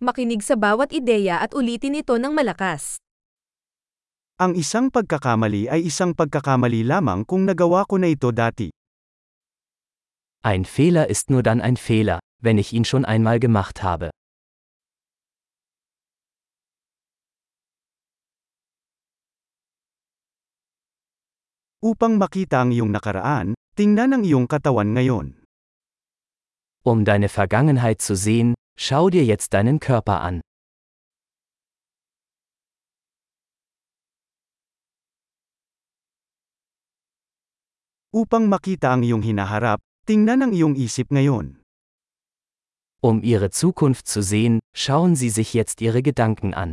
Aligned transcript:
Makinig 0.00 0.40
sa 0.40 0.56
bawat 0.56 0.96
ideya 0.96 1.44
at 1.44 1.52
ulitin 1.52 1.92
ito 1.92 2.16
ng 2.16 2.32
malakas. 2.32 2.96
Ang 4.40 4.56
isang 4.56 4.88
pagkakamali 4.88 5.68
ay 5.68 5.92
isang 5.92 6.16
pagkakamali 6.16 6.88
lamang 6.88 7.20
kung 7.28 7.44
nagawa 7.44 7.84
ko 7.84 8.00
na 8.00 8.08
ito 8.08 8.32
dati. 8.32 8.72
Ein 10.40 10.64
Fehler 10.64 11.04
ist 11.12 11.28
nur 11.28 11.44
dann 11.44 11.60
ein 11.60 11.76
Fehler, 11.76 12.16
wenn 12.40 12.56
ich 12.56 12.72
ihn 12.72 12.88
schon 12.88 13.04
einmal 13.04 13.36
gemacht 13.36 13.84
habe. 13.84 14.08
Upang 21.84 22.16
makita 22.16 22.64
ang 22.64 22.72
iyong 22.72 22.88
nakaraan, 22.88 23.52
tingnan 23.76 24.16
ang 24.16 24.24
iyong 24.24 24.48
katawan 24.48 24.96
ngayon. 24.96 25.44
Um 26.88 27.04
deine 27.04 27.28
Vergangenheit 27.28 28.00
zu 28.00 28.16
sehen, 28.16 28.56
schau 28.80 29.12
dir 29.12 29.28
jetzt 29.28 29.52
deinen 29.52 29.76
Körper 29.76 30.24
an. 30.24 30.40
Upang 38.10 38.48
makita 38.48 38.96
ang 38.96 39.04
iyong 39.04 39.22
hinaharap, 39.22 39.84
tingnan 40.08 40.48
ang 40.48 40.52
iyong 40.56 40.74
isip 40.80 41.12
ngayon. 41.12 41.60
Um 43.04 43.20
ihre 43.22 43.52
Zukunft 43.52 44.08
zu 44.08 44.24
sehen, 44.24 44.58
schauen 44.74 45.14
Sie 45.14 45.30
sich 45.30 45.54
jetzt 45.54 45.80
Ihre 45.84 46.02
Gedanken 46.02 46.56
an. 46.56 46.72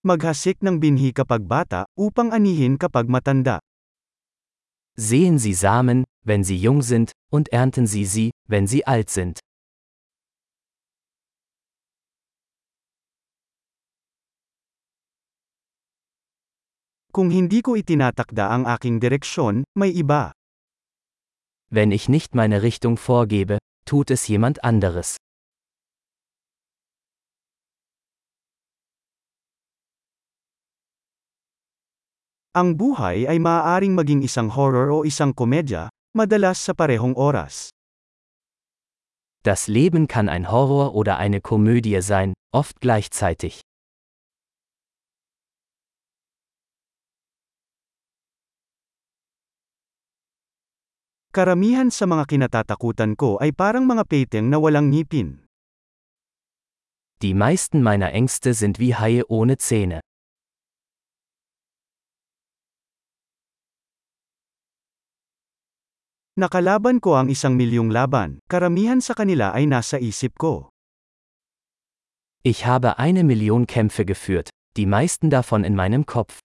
Maghasik 0.00 0.64
ng 0.64 0.80
binhi 0.80 1.12
kapag 1.12 1.44
bata, 1.44 1.84
upang 1.92 2.32
anihin 2.32 2.80
kapag 2.80 3.04
matanda. 3.04 3.60
Sehen 5.00 5.38
Sie 5.38 5.54
Samen, 5.54 6.04
wenn 6.26 6.44
sie 6.44 6.58
jung 6.58 6.82
sind, 6.82 7.12
und 7.32 7.48
ernten 7.48 7.86
Sie 7.86 8.04
sie, 8.04 8.32
wenn 8.46 8.66
sie 8.66 8.86
alt 8.86 9.08
sind. 9.08 9.40
Kung 17.12 17.30
hindi 17.32 17.64
ko 17.64 17.80
itinatakda 17.80 18.52
ang 18.52 18.68
aking 18.68 19.00
direksyon, 19.00 19.64
may 19.72 19.88
iba. 19.88 20.36
Wenn 21.72 21.92
ich 21.96 22.12
nicht 22.12 22.34
meine 22.34 22.60
Richtung 22.60 22.98
vorgebe, 22.98 23.56
tut 23.86 24.10
es 24.10 24.28
jemand 24.28 24.62
anderes. 24.62 25.16
Ang 32.50 32.74
buhay 32.74 33.30
ay 33.30 33.38
maaaring 33.38 33.94
maging 33.94 34.26
isang 34.26 34.50
horror 34.50 34.90
o 34.90 35.06
isang 35.06 35.30
komedya, 35.30 35.86
madalas 36.18 36.58
sa 36.58 36.74
parehong 36.74 37.14
oras. 37.14 37.70
Das 39.46 39.70
Leben 39.70 40.10
kann 40.10 40.26
ein 40.26 40.50
Horror 40.50 40.98
oder 40.98 41.22
eine 41.22 41.38
Komödie 41.38 42.02
sein, 42.02 42.34
oft 42.50 42.82
gleichzeitig. 42.82 43.62
Karamihan 51.30 51.94
sa 51.94 52.10
mga 52.10 52.26
kinatatakutan 52.26 53.14
ko 53.14 53.38
ay 53.38 53.54
parang 53.54 53.86
mga 53.86 54.02
peteng 54.10 54.50
na 54.50 54.58
walang 54.58 54.90
ngipin. 54.90 55.46
Die 57.22 57.38
meisten 57.38 57.78
meiner 57.78 58.10
Ängste 58.10 58.58
sind 58.58 58.82
wie 58.82 58.98
Haie 58.98 59.22
ohne 59.30 59.54
Zähne. 59.54 60.02
Nakalaban 66.40 67.04
ko 67.04 67.20
ang 67.20 67.28
isang 67.28 67.52
milyong 67.52 67.92
laban, 67.92 68.40
karamihan 68.48 68.96
sa 69.04 69.12
kanila 69.12 69.52
ay 69.52 69.68
nasa 69.68 70.00
isip 70.00 70.40
ko. 70.40 70.72
Ich 72.40 72.64
habe 72.64 72.96
eine 72.96 73.28
Million 73.28 73.68
Kämpfe 73.68 74.08
geführt, 74.08 74.48
die 74.72 74.88
meisten 74.88 75.28
davon 75.28 75.68
in 75.68 75.76
meinem 75.76 76.08
Kopf. 76.08 76.40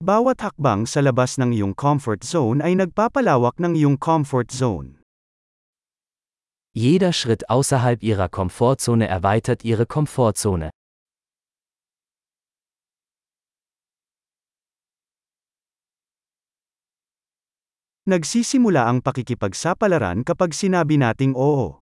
Bawat 0.00 0.40
hakbang 0.40 0.88
sa 0.88 1.04
labas 1.04 1.36
ng 1.36 1.52
iyong 1.52 1.76
comfort 1.76 2.24
zone 2.24 2.64
ay 2.64 2.80
nagpapalawak 2.80 3.60
ng 3.60 3.76
iyong 3.76 4.00
comfort 4.00 4.48
zone. 4.48 5.04
Jeder 6.72 7.12
Schritt 7.12 7.52
außerhalb 7.52 8.00
ihrer 8.00 8.32
Komfortzone 8.32 9.04
erweitert 9.04 9.68
ihre 9.68 9.84
Komfortzone. 9.84 10.72
Nagsisimula 18.02 18.90
ang 18.90 18.98
pakikipagsapalaran 18.98 20.26
kapag 20.26 20.50
sinabi 20.58 20.98
nating 20.98 21.38
oo. 21.38 21.78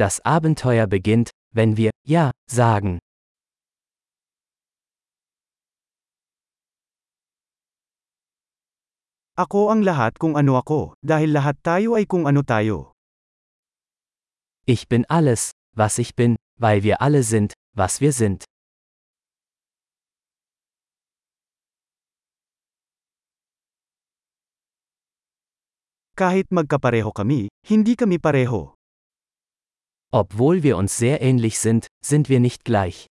Das 0.00 0.24
Abenteuer 0.24 0.88
beginnt, 0.88 1.28
wenn 1.52 1.76
wir 1.76 1.92
Ja 2.08 2.32
sagen. 2.48 2.96
Ako 9.36 9.68
ang 9.68 9.84
lahat 9.84 10.16
kung 10.16 10.32
ano 10.32 10.56
ako, 10.56 10.96
dahil 11.04 11.36
lahat 11.36 11.60
tayo 11.60 12.00
ay 12.00 12.08
kung 12.08 12.24
ano 12.24 12.40
tayo. 12.40 12.96
Ich 14.64 14.88
bin 14.88 15.04
alles, 15.12 15.52
was 15.76 16.00
ich 16.00 16.16
bin, 16.16 16.40
weil 16.56 16.80
wir 16.80 17.04
alle 17.04 17.20
sind, 17.20 17.52
was 17.76 18.00
wir 18.00 18.16
sind. 18.16 18.48
Kahit 26.20 26.52
magkapareho 26.52 27.16
kami, 27.16 27.48
hindi 27.64 27.96
kami 27.96 28.20
pareho. 28.20 28.76
Obwohl 30.12 30.60
wir 30.60 30.76
uns 30.76 30.92
sehr 30.92 31.24
ähnlich 31.24 31.56
sind, 31.56 31.88
sind 32.04 32.28
wir 32.28 32.44
nicht 32.44 32.68
gleich. 32.68 33.08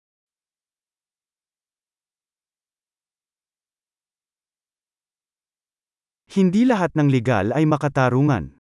Hindi 6.32 6.64
lahat 6.64 6.96
ng 6.96 7.12
legal 7.12 7.52
ay 7.52 7.68
makatarungan. 7.68 8.56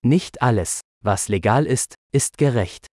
Nicht 0.00 0.40
alles, 0.40 0.80
was 1.04 1.28
legal 1.28 1.68
ist, 1.68 2.00
ist 2.16 2.40
gerecht. 2.40 2.88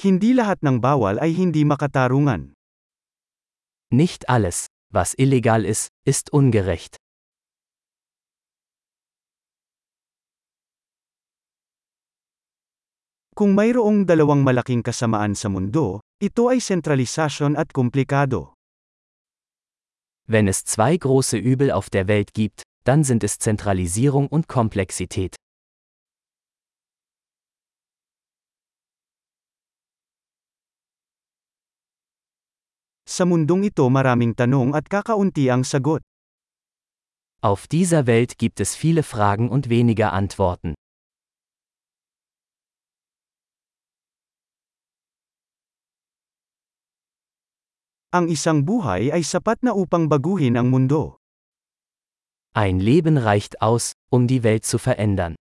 Hindi 0.00 0.32
lahat 0.32 0.64
ng 0.64 0.80
bawal 0.80 1.20
ay 1.20 1.36
hindi 1.36 1.68
makatarungan. 1.68 2.56
Nicht 3.94 4.28
alles, 4.28 4.66
was 4.90 5.14
illegal 5.14 5.64
ist, 5.64 5.86
ist 6.04 6.32
ungerecht. 6.32 6.96
Kung 13.38 13.54
mayroong 13.54 14.02
dalawang 14.02 14.42
malaking 14.42 14.82
kasamaan 14.82 15.38
sa 15.38 15.46
mundo, 15.46 16.02
ito 16.18 16.50
ay 16.50 16.58
sentralisasyon 16.58 17.54
at 17.54 17.70
komplikado. 17.70 18.58
Wenn 20.26 20.50
es 20.50 20.66
zwei 20.66 20.96
große 20.98 21.38
Übel 21.38 21.70
auf 21.70 21.86
der 21.86 22.08
Welt 22.10 22.34
gibt, 22.34 22.62
dann 22.82 23.04
sind 23.06 23.22
es 23.22 23.38
Zentralisierung 23.38 24.26
und 24.26 24.48
Komplexität. 24.48 25.36
Sa 33.14 33.22
mundong 33.22 33.70
ito 33.70 33.86
maraming 33.86 34.34
tanong 34.34 34.74
at 34.74 34.90
kakaunti 34.90 35.46
ang 35.46 35.62
sagot. 35.62 36.02
Auf 37.46 37.70
dieser 37.70 38.10
Welt 38.10 38.42
gibt 38.42 38.58
es 38.58 38.74
viele 38.74 39.06
Fragen 39.06 39.46
und 39.54 39.70
weniger 39.70 40.10
Antworten. 40.10 40.74
Ang 48.10 48.34
isang 48.34 48.66
buhay 48.66 49.14
ay 49.14 49.22
sapat 49.22 49.62
na 49.62 49.78
upang 49.78 50.10
baguhin 50.10 50.58
ang 50.58 50.74
mundo. 50.74 51.22
Ein 52.50 52.82
Leben 52.82 53.14
reicht 53.14 53.62
aus, 53.62 53.94
um 54.10 54.26
die 54.26 54.42
Welt 54.42 54.66
zu 54.66 54.82
verändern. 54.82 55.38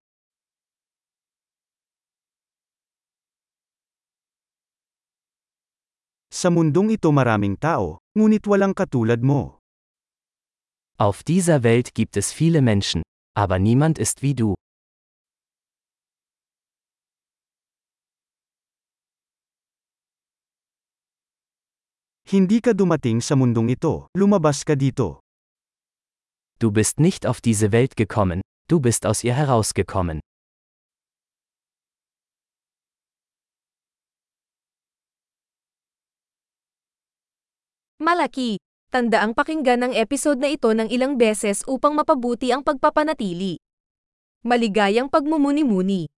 Sa 6.33 6.49
mundong 6.49 6.89
ito 6.89 7.13
maraming 7.13 7.61
tao, 7.61 8.01
ngunit 8.17 8.49
walang 8.49 8.73
katulad 8.73 9.21
mo. 9.21 9.61
Auf 10.97 11.21
dieser 11.21 11.61
Welt 11.61 11.93
gibt 11.93 12.17
es 12.17 12.33
viele 12.33 12.65
Menschen, 12.65 13.05
aber 13.37 13.61
niemand 13.61 14.01
ist 14.01 14.25
wie 14.25 14.33
du. 14.33 14.57
Hindi 22.25 22.65
ka 22.65 22.73
dumating 22.73 23.21
sa 23.21 23.37
mundong 23.37 23.69
ito, 23.69 24.09
lumabas 24.17 24.65
ka 24.65 24.73
dito. 24.73 25.21
Du 26.57 26.73
bist 26.73 26.97
nicht 26.97 27.29
auf 27.29 27.45
diese 27.45 27.69
Welt 27.69 27.93
gekommen, 27.93 28.41
du 28.65 28.81
bist 28.81 29.05
aus 29.05 29.21
ihr 29.21 29.37
herausgekommen. 29.37 30.17
Malaki. 38.03 38.59
Tandaang 38.91 39.31
pakinggan 39.31 39.79
ang 39.79 39.93
episode 39.95 40.35
na 40.35 40.51
ito 40.51 40.67
ng 40.75 40.91
ilang 40.91 41.15
beses 41.15 41.63
upang 41.71 41.95
mapabuti 41.95 42.51
ang 42.51 42.59
pagpapanatili. 42.59 43.63
Maligayang 44.43 45.07
pagmumuni-muni. 45.07 46.11